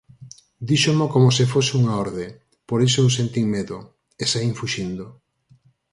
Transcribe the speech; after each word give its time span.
Díxomo 0.69 1.05
como 1.13 1.29
se 1.37 1.45
fose 1.51 1.71
unha 1.81 1.93
orde, 2.05 2.27
por 2.69 2.79
iso 2.87 2.97
eu 3.03 3.09
sentín 3.17 3.45
medo, 3.55 3.77
e 4.21 4.23
saín 4.31 4.53
fuxindo. 4.59 5.05